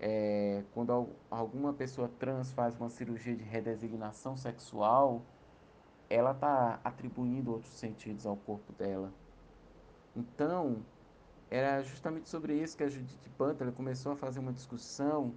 É, 0.00 0.62
quando 0.72 1.08
alguma 1.30 1.72
pessoa 1.72 2.08
trans 2.18 2.52
faz 2.52 2.76
uma 2.76 2.88
cirurgia 2.90 3.34
de 3.34 3.42
redesignação 3.42 4.36
sexual, 4.36 5.22
ela 6.08 6.32
está 6.32 6.80
atribuindo 6.84 7.52
outros 7.52 7.72
sentidos 7.74 8.26
ao 8.26 8.36
corpo 8.36 8.72
dela. 8.74 9.12
Então, 10.14 10.84
era 11.54 11.82
justamente 11.82 12.28
sobre 12.28 12.54
isso 12.54 12.76
que 12.76 12.82
a 12.82 12.88
Judith 12.88 13.30
Butler 13.38 13.72
começou 13.72 14.12
a 14.12 14.16
fazer 14.16 14.40
uma 14.40 14.52
discussão 14.52 15.34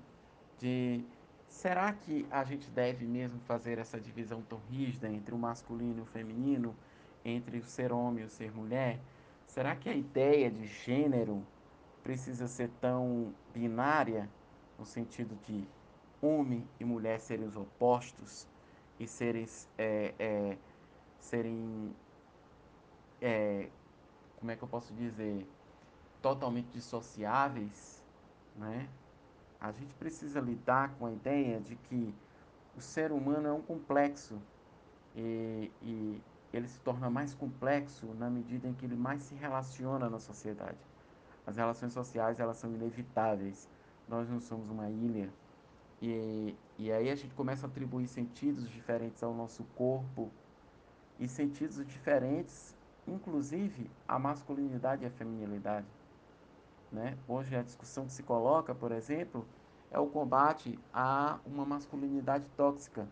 de 0.57 1.03
será 1.47 1.93
que 1.93 2.25
a 2.31 2.43
gente 2.43 2.69
deve 2.71 3.05
mesmo 3.05 3.39
fazer 3.41 3.77
essa 3.77 3.99
divisão 3.99 4.41
tão 4.41 4.59
rígida 4.69 5.07
entre 5.07 5.33
o 5.33 5.37
masculino 5.37 5.99
e 5.99 6.01
o 6.01 6.05
feminino, 6.05 6.75
entre 7.23 7.59
o 7.59 7.63
ser 7.63 7.91
homem 7.91 8.23
e 8.23 8.27
o 8.27 8.29
ser 8.29 8.51
mulher? 8.51 8.99
Será 9.45 9.75
que 9.75 9.89
a 9.89 9.93
ideia 9.93 10.49
de 10.49 10.65
gênero 10.65 11.45
precisa 12.03 12.47
ser 12.47 12.69
tão 12.81 13.33
binária? 13.53 14.29
no 14.77 14.85
sentido 14.85 15.35
de 15.45 15.67
homem 16.21 16.67
e 16.79 16.85
mulher 16.85 17.19
serem 17.19 17.47
os 17.47 17.55
opostos 17.55 18.47
e 18.99 19.07
serem, 19.07 19.45
é, 19.77 20.13
é, 20.19 20.57
serem 21.19 21.95
é, 23.21 23.69
como 24.39 24.51
é 24.51 24.55
que 24.55 24.63
eu 24.63 24.67
posso 24.67 24.93
dizer, 24.93 25.45
totalmente 26.35 26.67
dissociáveis, 26.73 28.03
né? 28.55 28.89
A 29.59 29.71
gente 29.71 29.93
precisa 29.95 30.39
lidar 30.39 30.95
com 30.97 31.05
a 31.05 31.11
ideia 31.11 31.59
de 31.59 31.75
que 31.75 32.13
o 32.75 32.81
ser 32.81 33.11
humano 33.11 33.47
é 33.47 33.53
um 33.53 33.61
complexo 33.61 34.39
e, 35.15 35.71
e 35.81 36.21
ele 36.53 36.67
se 36.67 36.79
torna 36.81 37.09
mais 37.09 37.33
complexo 37.33 38.05
na 38.19 38.29
medida 38.29 38.67
em 38.67 38.73
que 38.73 38.85
ele 38.85 38.95
mais 38.95 39.23
se 39.23 39.35
relaciona 39.35 40.09
na 40.09 40.19
sociedade. 40.19 40.77
As 41.45 41.55
relações 41.55 41.93
sociais 41.93 42.39
elas 42.39 42.57
são 42.57 42.69
inevitáveis 42.73 43.67
nós 44.07 44.29
não 44.29 44.39
somos 44.39 44.69
uma 44.69 44.89
ilha. 44.89 45.29
E, 46.01 46.55
e 46.77 46.91
aí 46.91 47.09
a 47.09 47.15
gente 47.15 47.33
começa 47.33 47.65
a 47.65 47.69
atribuir 47.69 48.07
sentidos 48.07 48.69
diferentes 48.69 49.21
ao 49.23 49.33
nosso 49.33 49.63
corpo 49.75 50.31
e 51.19 51.27
sentidos 51.27 51.85
diferentes, 51.85 52.75
inclusive 53.05 53.89
a 54.07 54.17
masculinidade 54.17 55.03
e 55.03 55.07
a 55.07 55.09
feminilidade. 55.09 55.87
Né? 56.91 57.17
Hoje 57.27 57.55
a 57.55 57.61
discussão 57.61 58.05
que 58.05 58.13
se 58.13 58.23
coloca, 58.23 58.73
por 58.73 58.91
exemplo, 58.91 59.45
é 59.91 59.99
o 59.99 60.07
combate 60.07 60.79
a 60.93 61.39
uma 61.45 61.65
masculinidade 61.65 62.49
tóxica. 62.51 63.07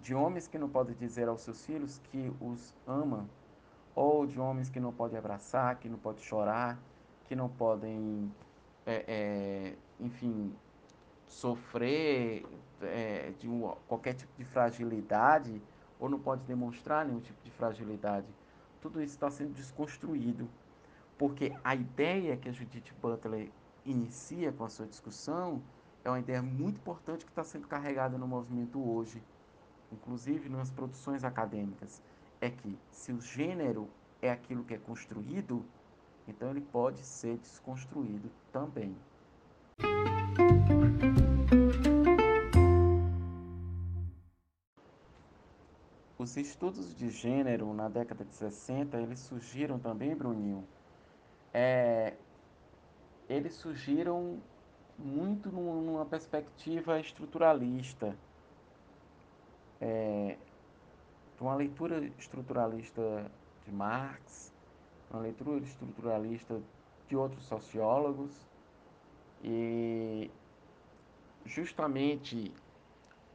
De 0.00 0.14
homens 0.14 0.46
que 0.46 0.58
não 0.58 0.68
podem 0.68 0.94
dizer 0.94 1.28
aos 1.28 1.42
seus 1.42 1.64
filhos 1.64 1.98
que 2.10 2.32
os 2.40 2.74
ama, 2.86 3.28
ou 3.94 4.26
de 4.26 4.38
homens 4.38 4.68
que 4.68 4.78
não 4.78 4.92
podem 4.92 5.18
abraçar, 5.18 5.76
que 5.76 5.88
não 5.88 5.98
podem 5.98 6.22
chorar, 6.22 6.78
que 7.24 7.34
não 7.34 7.48
podem, 7.48 8.32
é, 8.84 9.04
é, 9.08 9.76
enfim, 9.98 10.54
sofrer 11.26 12.44
é, 12.82 13.32
de 13.38 13.48
um, 13.48 13.74
qualquer 13.88 14.14
tipo 14.14 14.32
de 14.36 14.44
fragilidade, 14.44 15.60
ou 15.98 16.08
não 16.08 16.20
pode 16.20 16.42
demonstrar 16.44 17.04
nenhum 17.06 17.20
tipo 17.20 17.42
de 17.42 17.50
fragilidade. 17.50 18.26
Tudo 18.80 19.02
isso 19.02 19.14
está 19.14 19.30
sendo 19.30 19.54
desconstruído, 19.54 20.48
porque 21.18 21.52
a 21.64 21.74
ideia 21.74 22.36
que 22.36 22.48
a 22.48 22.52
Judith 22.52 22.92
Butler 23.00 23.50
inicia 23.84 24.52
com 24.52 24.64
a 24.64 24.68
sua 24.68 24.86
discussão 24.86 25.62
é 26.04 26.10
uma 26.10 26.18
ideia 26.18 26.42
muito 26.42 26.76
importante 26.76 27.24
que 27.24 27.32
está 27.32 27.42
sendo 27.42 27.66
carregada 27.66 28.18
no 28.18 28.26
movimento 28.26 28.78
hoje, 28.78 29.22
inclusive 29.92 30.48
nas 30.48 30.70
produções 30.70 31.24
acadêmicas, 31.24 32.02
é 32.40 32.50
que 32.50 32.78
se 32.90 33.12
o 33.12 33.20
gênero 33.20 33.88
é 34.20 34.30
aquilo 34.30 34.64
que 34.64 34.74
é 34.74 34.78
construído, 34.78 35.64
então 36.28 36.50
ele 36.50 36.60
pode 36.60 37.00
ser 37.04 37.38
desconstruído 37.38 38.30
também. 38.52 38.94
Os 46.18 46.36
estudos 46.36 46.94
de 46.94 47.08
gênero 47.08 47.72
na 47.72 47.88
década 47.88 48.24
de 48.24 48.34
60, 48.34 49.00
eles 49.00 49.20
surgiram 49.20 49.78
também, 49.78 50.14
Bruninho, 50.14 50.66
é, 51.58 52.12
eles 53.30 53.54
surgiram 53.54 54.38
muito 54.98 55.48
numa 55.50 56.04
perspectiva 56.04 57.00
estruturalista, 57.00 58.14
é, 59.80 60.36
uma 61.40 61.54
leitura 61.54 62.04
estruturalista 62.18 63.30
de 63.64 63.72
Marx, 63.72 64.52
uma 65.10 65.22
leitura 65.22 65.56
estruturalista 65.64 66.60
de 67.08 67.16
outros 67.16 67.42
sociólogos. 67.46 68.46
E 69.42 70.30
justamente 71.46 72.52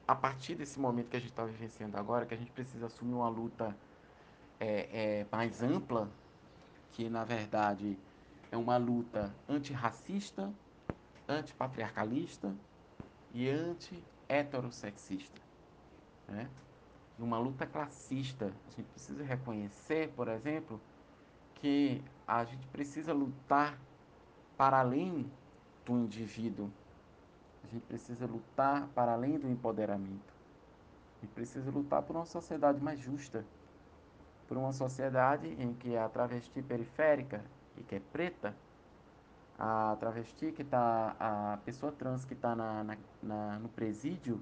a 0.07 0.13
partir 0.13 0.53
desse 0.53 0.79
momento 0.79 1.09
que 1.09 1.17
a 1.17 1.19
gente 1.19 1.31
está 1.31 1.45
vivenciando 1.45 1.97
agora, 1.97 2.27
que 2.27 2.35
a 2.35 2.37
gente 2.37 2.51
precisa 2.51 2.85
assumir 2.85 3.15
uma 3.15 3.29
luta 3.29 3.75
é, 4.59 5.21
é, 5.21 5.25
mais 5.31 5.63
ampla, 5.63 6.07
que 6.91 7.09
na 7.09 7.23
verdade 7.23 7.97
é 8.51 8.58
uma 8.58 8.75
luta 8.75 9.34
antirracista, 9.48 10.53
antipatriarcalista 11.27 12.53
e 13.34 13.50
anti-heterossexista. 13.50 15.41
Né? 16.27 16.50
Uma 17.17 17.39
luta 17.39 17.65
classista. 17.65 18.51
A 18.67 18.72
gente 18.72 18.88
precisa 18.89 19.24
reconhecer, 19.24 20.10
por 20.10 20.27
exemplo, 20.27 20.81
que 21.55 22.03
a 22.27 22.43
gente 22.43 22.67
precisa 22.67 23.13
lutar 23.13 23.79
para 24.58 24.79
além 24.79 25.31
do 25.86 25.93
indivíduo. 25.93 26.70
A 27.63 27.67
gente 27.67 27.86
precisa 27.86 28.25
lutar 28.25 28.88
para 28.89 29.13
além 29.13 29.39
do 29.39 29.48
empoderamento. 29.48 30.34
A 31.17 31.22
gente 31.22 31.34
precisa 31.34 31.72
lutar 31.72 32.01
por 32.01 32.15
uma 32.15 32.25
sociedade 32.25 32.81
mais 32.81 33.00
justa. 33.00 33.46
Por 34.48 34.58
uma 34.58 34.74
sociedade 34.74 35.48
em 35.48 35.74
que 35.74 35.96
a 35.96 36.10
travesti 36.10 36.62
periférica 36.62 37.41
e 37.77 37.83
que 37.83 37.95
é 37.95 37.99
preta, 38.11 38.55
a 39.57 39.95
travesti 39.99 40.51
que 40.51 40.63
está, 40.63 41.15
a 41.19 41.57
pessoa 41.63 41.91
trans 41.91 42.25
que 42.25 42.33
está 42.33 42.55
na, 42.55 42.83
na, 42.83 42.97
na, 43.21 43.59
no 43.59 43.69
presídio, 43.69 44.41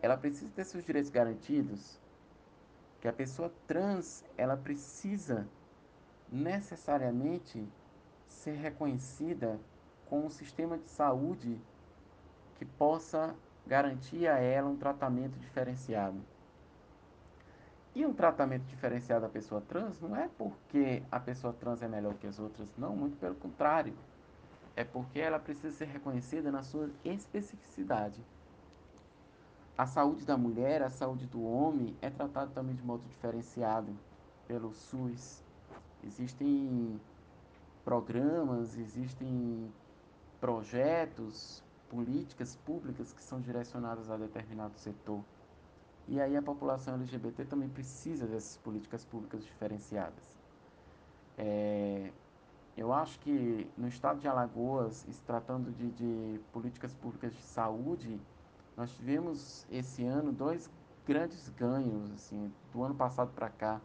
ela 0.00 0.16
precisa 0.16 0.50
ter 0.54 0.64
seus 0.64 0.84
direitos 0.84 1.10
garantidos. 1.10 2.00
Que 3.00 3.08
a 3.08 3.12
pessoa 3.12 3.52
trans, 3.66 4.24
ela 4.36 4.56
precisa 4.56 5.46
necessariamente 6.30 7.66
ser 8.26 8.52
reconhecida 8.52 9.60
com 10.06 10.26
um 10.26 10.30
sistema 10.30 10.78
de 10.78 10.88
saúde 10.88 11.60
que 12.56 12.64
possa 12.64 13.34
garantir 13.66 14.26
a 14.26 14.38
ela 14.38 14.68
um 14.68 14.76
tratamento 14.76 15.38
diferenciado. 15.38 16.20
E 17.94 18.06
um 18.06 18.14
tratamento 18.14 18.64
diferenciado 18.66 19.22
da 19.22 19.28
pessoa 19.28 19.60
trans 19.60 20.00
não 20.00 20.14
é 20.14 20.28
porque 20.38 21.02
a 21.10 21.18
pessoa 21.18 21.52
trans 21.52 21.82
é 21.82 21.88
melhor 21.88 22.14
que 22.14 22.26
as 22.26 22.38
outras, 22.38 22.70
não, 22.78 22.94
muito 22.94 23.16
pelo 23.18 23.34
contrário. 23.34 23.94
É 24.76 24.84
porque 24.84 25.18
ela 25.18 25.38
precisa 25.38 25.72
ser 25.76 25.86
reconhecida 25.86 26.52
na 26.52 26.62
sua 26.62 26.88
especificidade. 27.04 28.20
A 29.76 29.86
saúde 29.86 30.24
da 30.24 30.36
mulher, 30.36 30.82
a 30.82 30.90
saúde 30.90 31.26
do 31.26 31.42
homem 31.42 31.96
é 32.00 32.10
tratada 32.10 32.50
também 32.54 32.76
de 32.76 32.82
modo 32.82 33.02
diferenciado 33.08 33.96
pelo 34.46 34.72
SUS. 34.72 35.42
Existem 36.04 37.00
programas, 37.84 38.78
existem 38.78 39.72
projetos, 40.40 41.62
políticas 41.88 42.54
públicas 42.56 43.12
que 43.12 43.22
são 43.22 43.40
direcionadas 43.40 44.10
a 44.10 44.16
determinado 44.16 44.78
setor. 44.78 45.24
E 46.10 46.20
aí 46.20 46.36
a 46.36 46.42
população 46.42 46.94
LGBT 46.94 47.44
também 47.44 47.68
precisa 47.68 48.26
dessas 48.26 48.56
políticas 48.56 49.04
públicas 49.04 49.44
diferenciadas. 49.44 50.36
É, 51.38 52.10
eu 52.76 52.92
acho 52.92 53.20
que 53.20 53.70
no 53.78 53.86
estado 53.86 54.18
de 54.18 54.26
Alagoas, 54.26 55.06
se 55.08 55.22
tratando 55.22 55.70
de, 55.70 55.88
de 55.92 56.40
políticas 56.52 56.92
públicas 56.94 57.32
de 57.32 57.40
saúde, 57.40 58.20
nós 58.76 58.90
tivemos 58.96 59.64
esse 59.70 60.04
ano 60.04 60.32
dois 60.32 60.68
grandes 61.06 61.48
ganhos, 61.50 62.10
assim, 62.10 62.52
do 62.72 62.82
ano 62.82 62.96
passado 62.96 63.30
para 63.32 63.48
cá. 63.48 63.80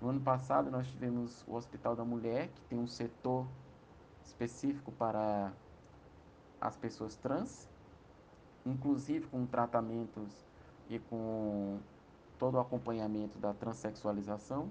No 0.00 0.08
ano 0.08 0.22
passado 0.22 0.70
nós 0.70 0.86
tivemos 0.86 1.44
o 1.46 1.54
Hospital 1.54 1.94
da 1.94 2.02
Mulher, 2.02 2.48
que 2.48 2.62
tem 2.62 2.78
um 2.78 2.86
setor 2.86 3.46
específico 4.24 4.90
para 4.90 5.52
as 6.58 6.78
pessoas 6.78 7.14
trans, 7.14 7.68
inclusive 8.64 9.26
com 9.26 9.44
tratamentos 9.44 10.50
e 10.88 10.98
com 10.98 11.78
todo 12.38 12.54
o 12.56 12.60
acompanhamento 12.60 13.38
da 13.38 13.54
transexualização. 13.54 14.68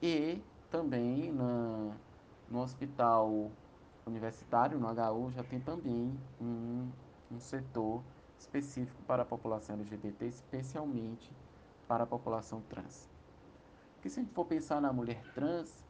E 0.00 0.42
também 0.70 1.32
na, 1.32 1.96
no 2.48 2.60
hospital 2.60 3.50
universitário, 4.06 4.78
no 4.78 4.88
HU, 4.88 5.30
já 5.32 5.44
tem 5.44 5.60
também 5.60 6.18
um, 6.40 6.90
um 7.30 7.38
setor 7.38 8.02
específico 8.38 9.02
para 9.02 9.22
a 9.22 9.26
população 9.26 9.76
LGBT, 9.76 10.26
especialmente 10.26 11.30
para 11.86 12.04
a 12.04 12.06
população 12.06 12.62
trans. 12.62 13.08
Porque 13.94 14.08
se 14.08 14.20
a 14.20 14.22
gente 14.22 14.32
for 14.32 14.44
pensar 14.44 14.80
na 14.80 14.92
mulher 14.92 15.22
trans, 15.34 15.84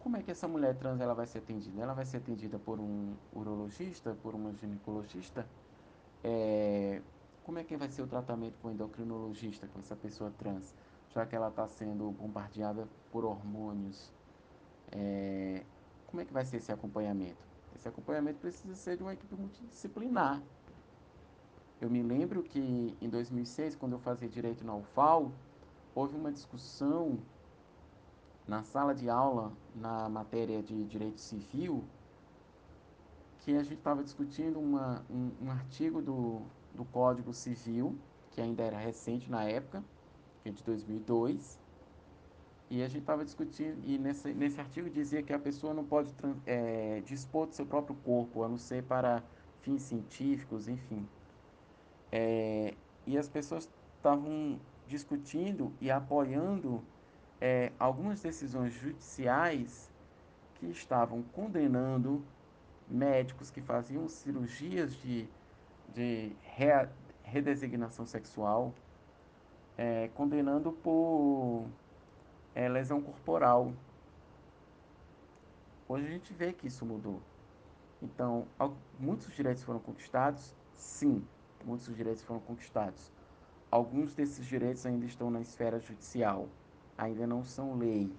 como 0.00 0.16
é 0.16 0.22
que 0.22 0.30
essa 0.30 0.48
mulher 0.48 0.76
trans 0.76 1.00
ela 1.00 1.14
vai 1.14 1.26
ser 1.26 1.38
atendida? 1.38 1.80
Ela 1.80 1.94
vai 1.94 2.04
ser 2.04 2.16
atendida 2.18 2.58
por 2.58 2.80
um 2.80 3.16
urologista, 3.32 4.14
por 4.14 4.34
uma 4.34 4.52
ginecologista? 4.54 5.46
É, 6.24 7.02
como 7.44 7.58
é 7.58 7.64
que 7.64 7.76
vai 7.76 7.88
ser 7.88 8.02
o 8.02 8.06
tratamento 8.06 8.58
com 8.60 8.68
o 8.68 8.70
endocrinologista 8.70 9.66
com 9.68 9.80
essa 9.80 9.96
pessoa 9.96 10.30
trans, 10.38 10.74
já 11.10 11.26
que 11.26 11.34
ela 11.34 11.48
está 11.48 11.66
sendo 11.66 12.10
bombardeada 12.12 12.86
por 13.10 13.24
hormônios? 13.24 14.12
É, 14.92 15.64
como 16.06 16.20
é 16.20 16.24
que 16.24 16.32
vai 16.32 16.44
ser 16.44 16.58
esse 16.58 16.72
acompanhamento? 16.72 17.38
Esse 17.74 17.88
acompanhamento 17.88 18.38
precisa 18.38 18.74
ser 18.74 18.96
de 18.96 19.02
uma 19.02 19.12
equipe 19.12 19.34
multidisciplinar. 19.34 20.42
Eu 21.80 21.88
me 21.88 22.02
lembro 22.02 22.42
que 22.42 22.96
em 23.00 23.08
2006, 23.08 23.74
quando 23.76 23.92
eu 23.92 23.98
fazia 23.98 24.28
direito 24.28 24.64
na 24.64 24.74
UFAL, 24.74 25.32
houve 25.94 26.14
uma 26.14 26.30
discussão 26.30 27.18
na 28.46 28.62
sala 28.62 28.94
de 28.94 29.08
aula 29.08 29.52
na 29.74 30.08
matéria 30.08 30.62
de 30.62 30.84
direito 30.84 31.20
civil 31.20 31.84
que 33.40 33.56
a 33.56 33.62
gente 33.62 33.78
estava 33.78 34.02
discutindo 34.02 34.58
uma, 34.58 35.02
um, 35.10 35.30
um 35.42 35.50
artigo 35.50 36.02
do, 36.02 36.42
do 36.74 36.84
Código 36.84 37.32
Civil, 37.32 37.98
que 38.30 38.40
ainda 38.40 38.62
era 38.62 38.78
recente 38.78 39.30
na 39.30 39.44
época, 39.44 39.84
que 40.42 40.48
é 40.48 40.52
de 40.52 40.62
2002, 40.62 41.60
e 42.70 42.82
a 42.82 42.86
gente 42.88 43.00
estava 43.00 43.24
discutindo, 43.24 43.82
e 43.84 43.98
nesse, 43.98 44.32
nesse 44.32 44.60
artigo 44.60 44.88
dizia 44.88 45.22
que 45.22 45.32
a 45.32 45.38
pessoa 45.38 45.74
não 45.74 45.84
pode 45.84 46.14
é, 46.46 47.00
dispor 47.00 47.48
do 47.48 47.54
seu 47.54 47.66
próprio 47.66 47.96
corpo, 47.96 48.44
a 48.44 48.48
não 48.48 48.56
ser 48.56 48.84
para 48.84 49.24
fins 49.60 49.82
científicos, 49.82 50.68
enfim. 50.68 51.08
É, 52.12 52.74
e 53.04 53.18
as 53.18 53.28
pessoas 53.28 53.68
estavam 53.96 54.60
discutindo 54.86 55.72
e 55.80 55.90
apoiando 55.90 56.82
é, 57.40 57.72
algumas 57.78 58.22
decisões 58.22 58.72
judiciais 58.72 59.90
que 60.54 60.66
estavam 60.66 61.22
condenando 61.22 62.24
médicos 62.86 63.50
que 63.50 63.60
faziam 63.60 64.08
cirurgias 64.08 64.94
de 64.94 65.28
de 65.94 66.32
re, 66.42 66.88
redesignação 67.22 68.06
sexual, 68.06 68.72
é, 69.76 70.08
condenando 70.14 70.72
por 70.72 71.66
é, 72.54 72.68
lesão 72.68 73.00
corporal. 73.00 73.72
Hoje 75.88 76.06
a 76.06 76.10
gente 76.10 76.32
vê 76.32 76.52
que 76.52 76.66
isso 76.66 76.84
mudou. 76.84 77.20
Então, 78.02 78.46
muitos 78.98 79.34
direitos 79.34 79.62
foram 79.62 79.80
conquistados? 79.80 80.54
Sim, 80.74 81.24
muitos 81.64 81.94
direitos 81.94 82.22
foram 82.22 82.40
conquistados. 82.40 83.12
Alguns 83.70 84.14
desses 84.14 84.46
direitos 84.46 84.86
ainda 84.86 85.04
estão 85.04 85.30
na 85.30 85.40
esfera 85.40 85.78
judicial, 85.78 86.48
ainda 86.96 87.26
não 87.26 87.44
são 87.44 87.76
lei, 87.76 88.10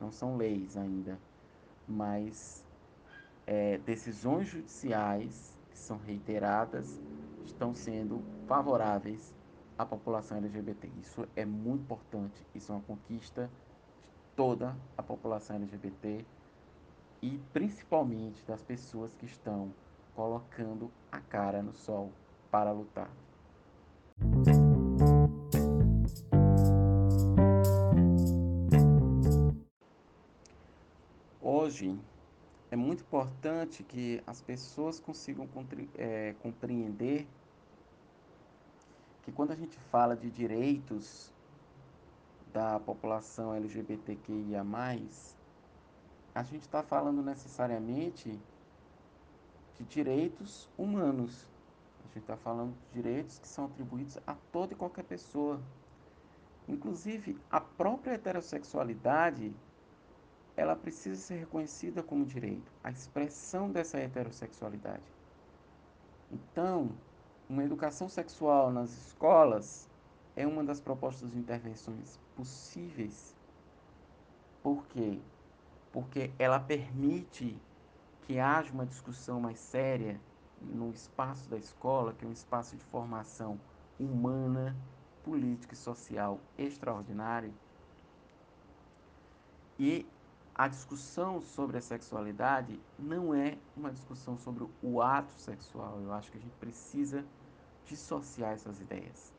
não 0.00 0.10
são 0.10 0.36
leis 0.36 0.76
ainda, 0.76 1.18
mas 1.86 2.64
é, 3.46 3.78
decisões 3.78 4.48
judiciais 4.48 5.57
que 5.78 5.84
são 5.84 5.98
reiteradas 5.98 7.00
estão 7.44 7.72
sendo 7.72 8.20
favoráveis 8.46 9.32
à 9.78 9.86
população 9.86 10.38
LGBT. 10.38 10.90
Isso 11.00 11.26
é 11.36 11.44
muito 11.44 11.82
importante, 11.82 12.44
isso 12.52 12.72
é 12.72 12.74
uma 12.74 12.82
conquista 12.82 13.46
de 13.46 14.34
toda 14.34 14.76
a 14.96 15.02
população 15.02 15.56
LGBT 15.56 16.26
e 17.22 17.38
principalmente 17.52 18.44
das 18.44 18.62
pessoas 18.62 19.14
que 19.14 19.24
estão 19.24 19.72
colocando 20.14 20.90
a 21.12 21.20
cara 21.20 21.62
no 21.62 21.72
sol 21.72 22.10
para 22.50 22.72
lutar. 22.72 23.10
Hoje 31.40 31.98
é 32.70 32.76
muito 32.76 33.02
importante 33.02 33.82
que 33.82 34.22
as 34.26 34.42
pessoas 34.42 35.00
consigam 35.00 35.48
é, 35.96 36.34
compreender 36.42 37.26
que 39.22 39.32
quando 39.32 39.52
a 39.52 39.56
gente 39.56 39.78
fala 39.90 40.14
de 40.16 40.30
direitos 40.30 41.32
da 42.52 42.78
população 42.80 43.54
LGBTQIA, 43.54 44.62
a 46.34 46.42
gente 46.42 46.62
está 46.62 46.82
falando 46.82 47.22
necessariamente 47.22 48.38
de 49.78 49.84
direitos 49.84 50.68
humanos. 50.76 51.46
A 52.00 52.08
gente 52.08 52.18
está 52.18 52.36
falando 52.36 52.74
de 52.74 53.02
direitos 53.02 53.38
que 53.38 53.48
são 53.48 53.66
atribuídos 53.66 54.18
a 54.26 54.34
toda 54.52 54.72
e 54.72 54.76
qualquer 54.76 55.04
pessoa. 55.04 55.60
Inclusive, 56.66 57.38
a 57.50 57.60
própria 57.60 58.12
heterossexualidade 58.12 59.54
ela 60.58 60.74
precisa 60.74 61.14
ser 61.14 61.36
reconhecida 61.36 62.02
como 62.02 62.26
direito, 62.26 62.72
a 62.82 62.90
expressão 62.90 63.70
dessa 63.70 63.96
heterossexualidade. 63.96 65.04
Então, 66.32 66.90
uma 67.48 67.62
educação 67.62 68.08
sexual 68.08 68.72
nas 68.72 68.90
escolas 68.90 69.88
é 70.34 70.44
uma 70.44 70.64
das 70.64 70.80
propostas 70.80 71.30
de 71.30 71.38
intervenções 71.38 72.18
possíveis. 72.34 73.36
Por 74.60 74.84
quê? 74.88 75.20
Porque 75.92 76.32
ela 76.40 76.58
permite 76.58 77.56
que 78.22 78.40
haja 78.40 78.72
uma 78.72 78.84
discussão 78.84 79.40
mais 79.40 79.60
séria 79.60 80.20
no 80.60 80.90
espaço 80.90 81.48
da 81.48 81.56
escola, 81.56 82.12
que 82.12 82.24
é 82.24 82.28
um 82.28 82.32
espaço 82.32 82.76
de 82.76 82.84
formação 82.86 83.60
humana, 83.98 84.76
política 85.22 85.74
e 85.74 85.76
social 85.76 86.40
extraordinário. 86.58 87.54
E 89.78 90.04
a 90.58 90.66
discussão 90.66 91.40
sobre 91.40 91.78
a 91.78 91.80
sexualidade 91.80 92.80
não 92.98 93.32
é 93.32 93.56
uma 93.76 93.92
discussão 93.92 94.36
sobre 94.36 94.68
o 94.82 95.00
ato 95.00 95.32
sexual. 95.40 96.00
Eu 96.00 96.12
acho 96.12 96.32
que 96.32 96.38
a 96.38 96.40
gente 96.40 96.56
precisa 96.56 97.24
dissociar 97.86 98.52
essas 98.52 98.80
ideias. 98.80 99.32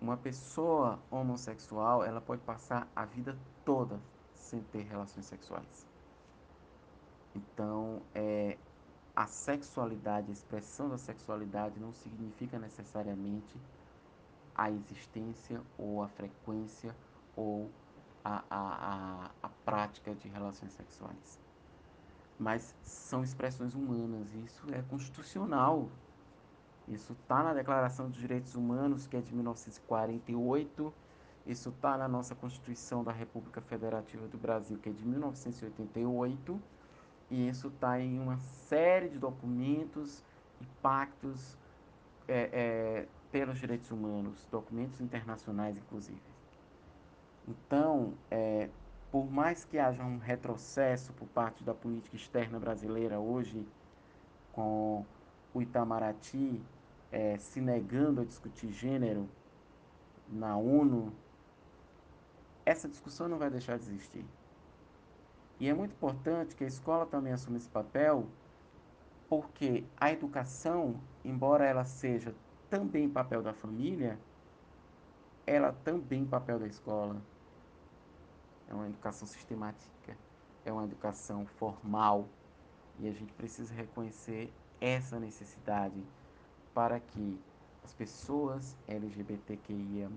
Uma 0.00 0.16
pessoa 0.16 0.98
homossexual, 1.10 2.02
ela 2.02 2.22
pode 2.22 2.40
passar 2.42 2.88
a 2.96 3.04
vida 3.04 3.36
toda 3.62 4.00
sem 4.34 4.62
ter 4.62 4.84
relações 4.84 5.26
sexuais. 5.26 5.86
Então, 7.34 8.00
é, 8.14 8.56
a 9.14 9.26
sexualidade, 9.26 10.30
a 10.30 10.32
expressão 10.32 10.88
da 10.88 10.96
sexualidade 10.96 11.78
não 11.78 11.92
significa 11.92 12.58
necessariamente 12.58 13.54
a 14.54 14.70
existência 14.70 15.60
ou 15.76 16.02
a 16.02 16.08
frequência 16.08 16.96
ou 17.36 17.70
a, 18.24 18.44
a, 18.50 19.30
a, 19.30 19.30
a 19.42 19.48
prática 19.68 20.14
de 20.14 20.28
relações 20.28 20.72
sexuais. 20.72 21.38
Mas 22.38 22.74
são 22.82 23.22
expressões 23.22 23.74
humanas, 23.74 24.32
e 24.32 24.38
isso 24.38 24.64
é 24.72 24.80
constitucional. 24.88 25.90
Isso 26.86 27.12
está 27.12 27.42
na 27.42 27.52
Declaração 27.52 28.08
dos 28.08 28.18
Direitos 28.18 28.54
Humanos, 28.54 29.06
que 29.06 29.14
é 29.14 29.20
de 29.20 29.34
1948. 29.34 30.94
Isso 31.46 31.68
está 31.68 31.98
na 31.98 32.08
nossa 32.08 32.34
Constituição 32.34 33.04
da 33.04 33.12
República 33.12 33.60
Federativa 33.60 34.26
do 34.26 34.38
Brasil, 34.38 34.78
que 34.78 34.88
é 34.88 34.92
de 34.92 35.04
1988. 35.04 36.58
E 37.30 37.46
isso 37.46 37.68
está 37.68 38.00
em 38.00 38.18
uma 38.18 38.38
série 38.38 39.10
de 39.10 39.18
documentos 39.18 40.24
e 40.62 40.66
pactos 40.80 41.58
é, 42.26 42.48
é, 42.52 43.08
pelos 43.30 43.58
direitos 43.58 43.90
humanos, 43.90 44.46
documentos 44.50 44.98
internacionais, 45.02 45.76
inclusive. 45.76 46.22
Então, 47.46 48.14
é, 48.30 48.70
por 49.10 49.30
mais 49.30 49.64
que 49.64 49.78
haja 49.78 50.02
um 50.04 50.18
retrocesso 50.18 51.12
por 51.14 51.26
parte 51.28 51.64
da 51.64 51.72
política 51.72 52.16
externa 52.16 52.58
brasileira 52.58 53.18
hoje, 53.18 53.66
com 54.52 55.04
o 55.54 55.62
Itamaraty 55.62 56.60
é, 57.10 57.38
se 57.38 57.60
negando 57.60 58.20
a 58.20 58.24
discutir 58.24 58.70
gênero 58.70 59.28
na 60.28 60.56
ONU, 60.56 61.12
essa 62.66 62.88
discussão 62.88 63.28
não 63.28 63.38
vai 63.38 63.48
deixar 63.50 63.78
de 63.78 63.84
existir. 63.84 64.26
E 65.58 65.68
é 65.68 65.74
muito 65.74 65.92
importante 65.92 66.54
que 66.54 66.64
a 66.64 66.66
escola 66.66 67.06
também 67.06 67.32
assuma 67.32 67.56
esse 67.56 67.68
papel, 67.68 68.26
porque 69.28 69.84
a 69.96 70.12
educação, 70.12 71.00
embora 71.24 71.64
ela 71.64 71.84
seja 71.84 72.34
também 72.68 73.08
papel 73.08 73.42
da 73.42 73.54
família, 73.54 74.18
ela 75.46 75.72
também 75.72 76.26
papel 76.26 76.58
da 76.58 76.66
escola 76.66 77.16
é 78.68 78.74
uma 78.74 78.86
educação 78.86 79.26
sistemática, 79.26 80.16
é 80.64 80.72
uma 80.72 80.84
educação 80.84 81.46
formal 81.46 82.28
e 82.98 83.08
a 83.08 83.12
gente 83.12 83.32
precisa 83.32 83.72
reconhecer 83.74 84.52
essa 84.80 85.18
necessidade 85.18 86.02
para 86.74 87.00
que 87.00 87.40
as 87.84 87.92
pessoas 87.94 88.76
LGBTQIA 88.86 90.10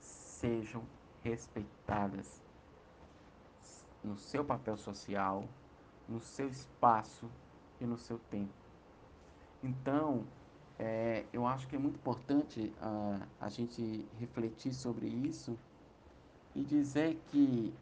sejam 0.00 0.82
respeitadas 1.22 2.42
no 4.02 4.16
seu 4.16 4.44
papel 4.44 4.76
social, 4.76 5.44
no 6.08 6.20
seu 6.20 6.48
espaço 6.48 7.30
e 7.80 7.86
no 7.86 7.96
seu 7.96 8.18
tempo. 8.30 8.52
Então, 9.62 10.24
é, 10.78 11.24
eu 11.32 11.46
acho 11.46 11.66
que 11.66 11.76
é 11.76 11.78
muito 11.78 11.96
importante 11.96 12.72
uh, 12.80 13.26
a 13.40 13.48
gente 13.48 14.06
refletir 14.18 14.72
sobre 14.74 15.06
isso 15.06 15.58
e 16.56 16.64
dizer 16.64 17.20
que 17.30 17.72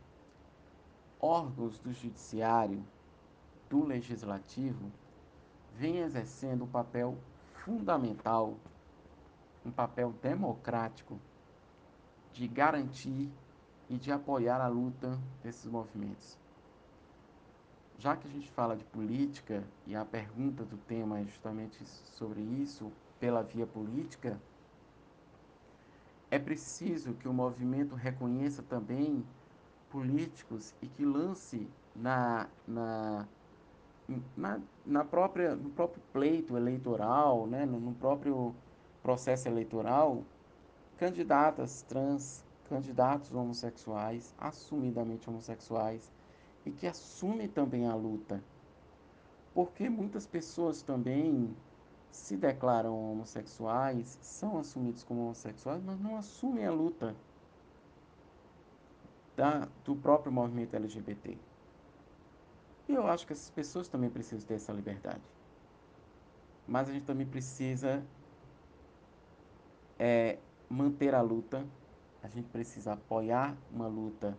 órgãos 1.20 1.78
do 1.78 1.92
judiciário, 1.92 2.84
do 3.70 3.86
legislativo, 3.86 4.90
vêm 5.74 5.98
exercendo 5.98 6.64
um 6.64 6.66
papel 6.68 7.16
fundamental, 7.64 8.54
um 9.64 9.70
papel 9.70 10.12
democrático 10.20 11.18
de 12.32 12.48
garantir 12.48 13.30
e 13.88 13.96
de 13.96 14.10
apoiar 14.10 14.60
a 14.60 14.66
luta 14.66 15.18
desses 15.40 15.70
movimentos. 15.70 16.36
Já 17.96 18.16
que 18.16 18.26
a 18.26 18.30
gente 18.30 18.50
fala 18.50 18.76
de 18.76 18.84
política 18.84 19.62
e 19.86 19.94
a 19.94 20.04
pergunta 20.04 20.64
do 20.64 20.76
tema 20.78 21.20
é 21.20 21.24
justamente 21.24 21.84
sobre 21.86 22.40
isso, 22.40 22.90
pela 23.20 23.42
via 23.42 23.66
política, 23.66 24.36
é 26.34 26.38
preciso 26.38 27.14
que 27.14 27.28
o 27.28 27.32
movimento 27.32 27.94
reconheça 27.94 28.60
também 28.60 29.24
políticos 29.88 30.74
e 30.82 30.88
que 30.88 31.04
lance 31.04 31.68
na, 31.94 32.48
na, 32.66 33.28
na, 34.36 34.60
na 34.84 35.04
própria, 35.04 35.54
no 35.54 35.70
próprio 35.70 36.02
pleito 36.12 36.56
eleitoral, 36.56 37.46
né, 37.46 37.64
no, 37.64 37.78
no 37.78 37.94
próprio 37.94 38.52
processo 39.00 39.46
eleitoral, 39.46 40.24
candidatas 40.98 41.82
trans, 41.82 42.44
candidatos 42.68 43.32
homossexuais, 43.32 44.34
assumidamente 44.36 45.30
homossexuais, 45.30 46.12
e 46.66 46.72
que 46.72 46.88
assume 46.88 47.46
também 47.46 47.86
a 47.86 47.94
luta. 47.94 48.42
Porque 49.54 49.88
muitas 49.88 50.26
pessoas 50.26 50.82
também 50.82 51.54
se 52.14 52.36
declaram 52.36 52.96
homossexuais, 53.10 54.18
são 54.22 54.56
assumidos 54.56 55.02
como 55.02 55.22
homossexuais, 55.22 55.82
mas 55.82 55.98
não 56.00 56.16
assumem 56.16 56.64
a 56.64 56.70
luta 56.70 57.14
da, 59.36 59.68
do 59.84 59.96
próprio 59.96 60.30
movimento 60.32 60.76
LGBT. 60.76 61.36
E 62.88 62.94
eu 62.94 63.06
acho 63.08 63.26
que 63.26 63.32
essas 63.32 63.50
pessoas 63.50 63.88
também 63.88 64.08
precisam 64.08 64.46
ter 64.46 64.54
essa 64.54 64.72
liberdade. 64.72 65.20
Mas 66.68 66.88
a 66.88 66.92
gente 66.92 67.04
também 67.04 67.26
precisa 67.26 68.02
é, 69.98 70.38
manter 70.70 71.16
a 71.16 71.20
luta, 71.20 71.66
a 72.22 72.28
gente 72.28 72.48
precisa 72.48 72.92
apoiar 72.92 73.56
uma 73.72 73.88
luta 73.88 74.38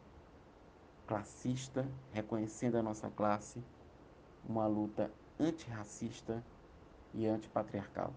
classista, 1.05 1.85
reconhecendo 2.13 2.77
a 2.77 2.81
nossa 2.81 3.09
classe, 3.09 3.61
uma 4.47 4.65
luta 4.65 5.11
antirracista 5.37 6.41
e 7.15 7.27
antipatriarcal. 7.27 8.13